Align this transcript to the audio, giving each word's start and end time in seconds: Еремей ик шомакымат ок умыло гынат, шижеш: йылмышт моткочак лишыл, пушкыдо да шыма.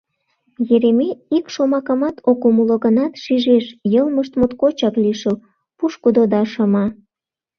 Еремей 0.73 1.13
ик 1.37 1.45
шомакымат 1.53 2.15
ок 2.29 2.39
умыло 2.47 2.75
гынат, 2.85 3.13
шижеш: 3.23 3.65
йылмышт 3.93 4.33
моткочак 4.39 4.95
лишыл, 5.03 5.35
пушкыдо 5.77 6.23
да 6.33 6.41
шыма. 6.51 6.85